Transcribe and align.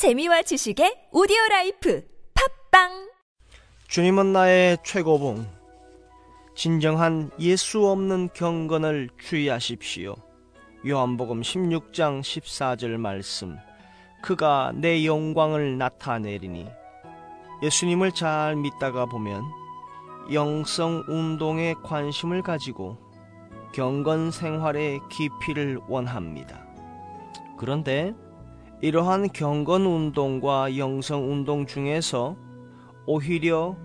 재미와 0.00 0.40
지식의 0.40 1.08
오디오 1.12 1.36
라이프 1.50 2.02
팟빵 2.70 3.10
주님은 3.86 4.32
나의 4.32 4.78
최고봉. 4.82 5.46
진정한 6.56 7.30
예수 7.38 7.86
없는 7.86 8.30
경건을 8.32 9.10
주의하십시오. 9.20 10.16
요한복음 10.88 11.42
16장 11.42 12.22
14절 12.22 12.96
말씀. 12.96 13.58
그가 14.22 14.72
내 14.74 15.04
영광을 15.04 15.76
나타내리니. 15.76 16.66
예수님을 17.62 18.12
잘 18.12 18.56
믿다가 18.56 19.04
보면 19.04 19.42
영성 20.32 21.04
운동에 21.08 21.74
관심을 21.84 22.40
가지고 22.40 22.96
경건 23.74 24.30
생활의 24.30 25.00
깊이를 25.10 25.78
원합니다. 25.88 26.66
그런데 27.58 28.14
이러한 28.82 29.28
경건 29.34 29.84
운동과 29.84 30.78
영성 30.78 31.30
운동 31.30 31.66
중에서 31.66 32.34
오히려 33.06 33.76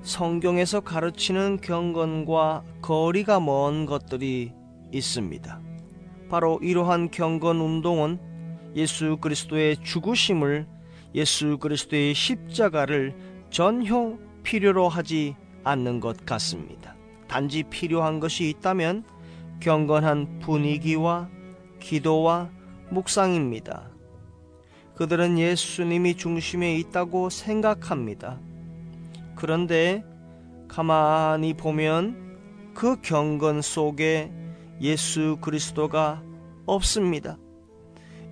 성경에서 0.00 0.80
가르치는 0.80 1.58
경건과 1.60 2.64
거리가 2.80 3.40
먼 3.40 3.84
것들이 3.84 4.52
있습니다. 4.90 5.60
바로 6.30 6.58
이러한 6.62 7.10
경건 7.10 7.60
운동은 7.60 8.18
예수 8.74 9.18
그리스도의 9.20 9.76
죽으심을 9.82 10.66
예수 11.14 11.58
그리스도의 11.58 12.14
십자가를 12.14 13.14
전혀 13.50 14.16
필요로 14.44 14.88
하지 14.88 15.36
않는 15.62 16.00
것 16.00 16.24
같습니다. 16.24 16.96
단지 17.28 17.64
필요한 17.64 18.18
것이 18.18 18.48
있다면 18.48 19.04
경건한 19.60 20.38
분위기와 20.38 21.28
기도와 21.80 22.48
묵상입니다. 22.88 23.92
그들은 24.94 25.38
예수님이 25.38 26.16
중심에 26.16 26.76
있다고 26.76 27.30
생각합니다. 27.30 28.38
그런데 29.34 30.04
가만히 30.68 31.54
보면 31.54 32.72
그 32.74 33.00
경건 33.00 33.62
속에 33.62 34.30
예수 34.80 35.38
그리스도가 35.40 36.22
없습니다. 36.66 37.38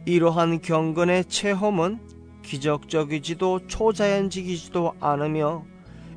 이러한 0.06 0.60
경건의 0.60 1.26
체험은 1.26 2.00
기적적이지도 2.42 3.66
초자연적이지도 3.66 4.94
않으며 5.00 5.64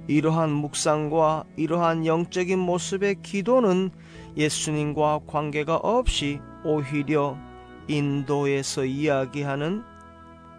이러한 0.07 0.51
묵상과 0.51 1.45
이러한 1.55 2.05
영적인 2.05 2.59
모습의 2.59 3.21
기도는 3.21 3.91
예수님과 4.35 5.21
관계가 5.27 5.77
없이 5.77 6.39
오히려 6.65 7.37
인도에서 7.87 8.85
이야기하는 8.85 9.92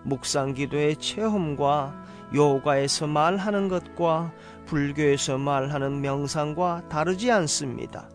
묵상 0.04 0.54
기도의 0.54 0.96
체험과 0.96 1.94
요가에서 2.34 3.06
말하는 3.06 3.68
것과 3.68 4.32
불교에서 4.66 5.38
말하는 5.38 6.00
명상과 6.00 6.88
다르지 6.88 7.30
않습니다. 7.30 8.08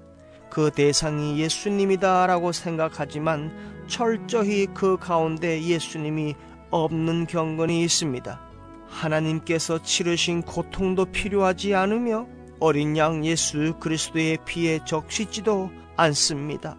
그 0.49 0.71
대상이 0.71 1.39
예수님이다라고 1.39 2.51
생각하지만 2.51 3.51
철저히 3.87 4.67
그 4.73 4.97
가운데 4.97 5.61
예수님이 5.61 6.35
없는 6.71 7.27
경건이 7.27 7.83
있습니다. 7.83 8.39
하나님께서 8.87 9.81
치르신 9.81 10.41
고통도 10.41 11.05
필요하지 11.05 11.75
않으며 11.75 12.27
어린 12.59 12.97
양 12.97 13.23
예수 13.25 13.75
그리스도의 13.79 14.39
피에 14.45 14.79
적시지도 14.85 15.71
않습니다. 15.95 16.77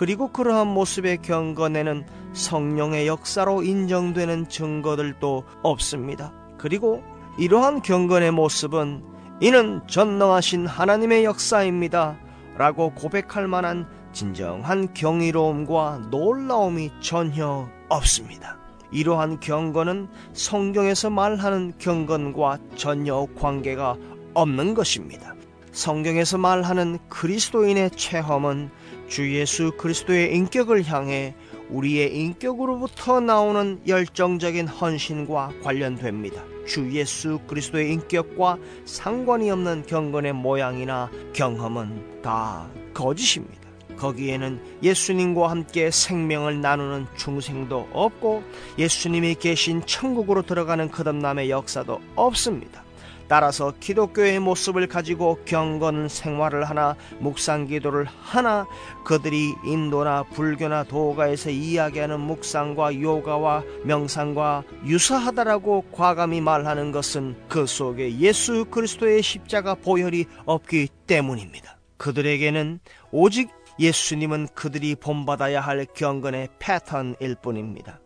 그리고 0.00 0.28
그러한 0.28 0.66
모습의 0.68 1.18
경건에는 1.20 2.06
성령의 2.32 3.06
역사로 3.06 3.62
인정되는 3.62 4.48
증거들도 4.48 5.44
없습니다. 5.62 6.32
그리고 6.56 7.04
이러한 7.38 7.82
경건의 7.82 8.30
모습은 8.30 9.04
이는 9.40 9.82
전능하신 9.86 10.66
하나님의 10.66 11.26
역사입니다. 11.26 12.16
라고 12.56 12.94
고백할 12.94 13.46
만한 13.46 13.86
진정한 14.14 14.94
경이로움과 14.94 16.08
놀라움이 16.10 16.92
전혀 17.02 17.68
없습니다. 17.90 18.56
이러한 18.92 19.40
경건은 19.40 20.08
성경에서 20.32 21.10
말하는 21.10 21.74
경건과 21.76 22.56
전혀 22.74 23.26
관계가 23.38 23.96
없는 24.32 24.72
것입니다. 24.72 25.34
성경에서 25.72 26.38
말하는 26.38 26.98
그리스도인의 27.10 27.90
체험은 27.90 28.70
주 29.10 29.34
예수 29.34 29.72
그리스도의 29.72 30.32
인격을 30.36 30.86
향해 30.86 31.34
우리의 31.68 32.16
인격으로부터 32.16 33.18
나오는 33.18 33.80
열정적인 33.84 34.68
헌신과 34.68 35.54
관련됩니다. 35.64 36.44
주 36.64 36.92
예수 36.92 37.40
그리스도의 37.48 37.92
인격과 37.92 38.58
상관이 38.84 39.50
없는 39.50 39.86
경건의 39.86 40.32
모양이나 40.34 41.10
경험은 41.32 42.22
다 42.22 42.70
거짓입니다. 42.94 43.68
거기에는 43.96 44.78
예수님과 44.84 45.50
함께 45.50 45.90
생명을 45.90 46.60
나누는 46.60 47.06
중생도 47.16 47.88
없고 47.92 48.44
예수님이 48.78 49.34
계신 49.34 49.84
천국으로 49.84 50.42
들어가는 50.42 50.88
거듭남의 50.88 51.50
역사도 51.50 52.00
없습니다. 52.14 52.84
따라서 53.30 53.72
기독교의 53.78 54.40
모습을 54.40 54.88
가지고 54.88 55.38
경건 55.44 56.08
생활을 56.08 56.64
하나 56.64 56.96
묵상 57.20 57.68
기도를 57.68 58.04
하나 58.04 58.66
그들이 59.04 59.54
인도나 59.64 60.24
불교나 60.24 60.82
도가에서 60.82 61.50
이야기하는 61.50 62.18
묵상과 62.18 63.00
요가와 63.00 63.62
명상과 63.84 64.64
유사하다라고 64.84 65.84
과감히 65.92 66.40
말하는 66.40 66.90
것은 66.90 67.36
그 67.48 67.66
속에 67.66 68.18
예수 68.18 68.64
그리스도의 68.64 69.22
십자가 69.22 69.76
보혈이 69.76 70.24
없기 70.44 70.88
때문입니다. 71.06 71.78
그들에게는 71.98 72.80
오직 73.12 73.50
예수님은 73.78 74.48
그들이 74.56 74.96
본받아야 74.96 75.60
할 75.60 75.86
경건의 75.94 76.48
패턴일 76.58 77.36
뿐입니다. 77.40 78.00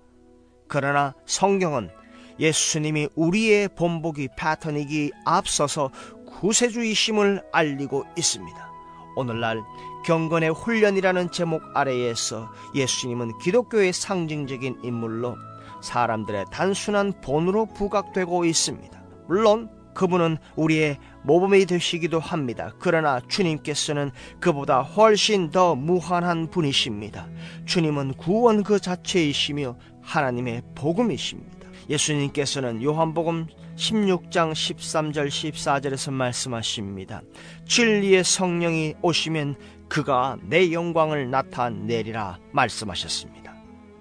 그러나 0.68 1.14
성경은 1.24 2.03
예수님이 2.38 3.08
우리의 3.14 3.68
본보기 3.68 4.28
패턴이기 4.36 5.12
앞서서 5.24 5.90
구세주이심을 6.26 7.42
알리고 7.52 8.04
있습니다. 8.16 8.72
오늘날 9.16 9.62
경건의 10.04 10.50
훈련이라는 10.50 11.30
제목 11.30 11.62
아래에서 11.74 12.52
예수님은 12.74 13.38
기독교의 13.38 13.92
상징적인 13.92 14.80
인물로 14.82 15.36
사람들의 15.82 16.46
단순한 16.50 17.20
본으로 17.22 17.66
부각되고 17.66 18.44
있습니다. 18.44 19.02
물론 19.28 19.70
그분은 19.94 20.38
우리의 20.56 20.98
모범이 21.22 21.66
되시기도 21.66 22.18
합니다. 22.18 22.74
그러나 22.80 23.20
주님께서는 23.28 24.10
그보다 24.40 24.82
훨씬 24.82 25.50
더 25.50 25.74
무한한 25.74 26.50
분이십니다. 26.50 27.28
주님은 27.64 28.14
구원 28.14 28.64
그 28.64 28.80
자체이시며 28.80 29.76
하나님의 30.02 30.62
복음이십니다. 30.74 31.53
예수님께서는 31.88 32.82
요한복음 32.82 33.46
16장 33.76 34.52
13절 34.52 35.28
14절에서 35.28 36.12
말씀하십니다. 36.12 37.22
진리의 37.66 38.24
성령이 38.24 38.94
오시면 39.02 39.56
그가 39.88 40.38
내 40.42 40.72
영광을 40.72 41.30
나타내리라 41.30 42.38
말씀하셨습니다. 42.52 43.54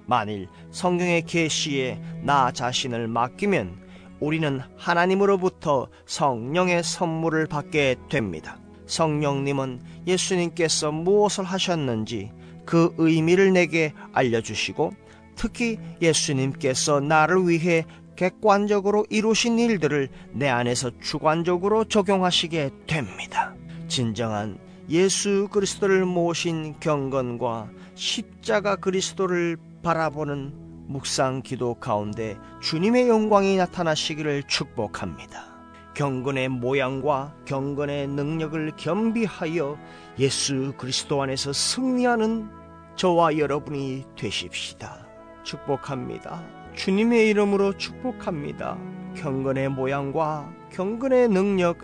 만일 0.06 0.48
성경의 0.72 1.24
계시에 1.24 2.02
나 2.22 2.52
자신을 2.52 3.08
맡기면 3.08 3.82
우리는 4.20 4.62
하나님으로부터 4.78 5.88
성령의 6.06 6.84
선물을 6.84 7.48
받게 7.48 7.96
됩니다. 8.10 8.58
성령님은 8.86 9.82
예수님께서 10.08 10.92
무엇을 10.92 11.44
하셨는지 11.44 12.32
그 12.66 12.94
의미를 12.98 13.54
내게 13.54 13.94
알려주시고 14.14 14.94
특히 15.36 15.78
예수님께서 16.02 17.00
나를 17.00 17.48
위해 17.48 17.86
객관적으로 18.16 19.06
이루신 19.10 19.60
일들을 19.60 20.10
내 20.34 20.50
안에서 20.50 20.92
주관적으로 21.00 21.86
적용하시게 21.86 22.70
됩니다. 22.88 23.56
진정한 23.88 24.60
예수 24.90 25.48
그리스도를 25.52 26.06
모신 26.06 26.76
경건과 26.80 27.70
십자가 27.96 28.76
그리스도를 28.76 29.58
바라보는 29.82 30.54
묵상 30.88 31.42
기도 31.42 31.76
가운데 31.76 32.38
주님의 32.62 33.08
영광이 33.08 33.58
나타나시기를 33.58 34.44
축복합니다. 34.44 35.54
경건의 35.94 36.50
모양과 36.50 37.36
경건의 37.46 38.08
능력을 38.08 38.74
겸비하여 38.78 39.78
예수 40.20 40.74
그리스도 40.78 41.22
안에서 41.22 41.54
승리하는 41.54 42.50
저와 42.96 43.38
여러분이 43.38 44.04
되십시다. 44.18 45.03
축복합니다. 45.44 46.44
주님의 46.76 47.30
이름으로 47.30 47.78
축복합니다. 47.78 48.78
경건의 49.16 49.70
모양과 49.70 50.54
경건의 50.72 51.30
능력, 51.30 51.80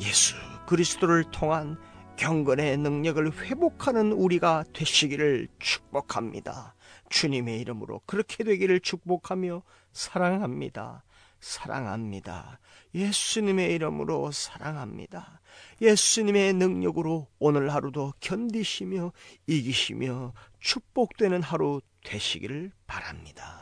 예수 0.00 0.34
그리스도를 0.66 1.24
통한 1.30 1.76
경건의 2.16 2.78
능력을 2.78 3.32
회복하는 3.44 4.12
우리가 4.12 4.64
되시기를 4.72 5.48
축복합니다. 5.58 6.74
주님의 7.10 7.60
이름으로 7.60 8.00
그렇게 8.06 8.44
되기를 8.44 8.80
축복하며 8.80 9.62
사랑합니다. 9.92 11.04
사랑합니다. 11.40 12.60
예수님의 12.94 13.74
이름으로 13.74 14.30
사랑합니다. 14.30 15.40
예수님의 15.80 16.54
능력으로 16.54 17.26
오늘 17.38 17.74
하루도 17.74 18.14
견디시며 18.20 19.12
이기시며 19.46 20.32
축복되는 20.60 21.42
하루 21.42 21.80
되시기를 22.04 22.72
바랍니다. 22.86 23.61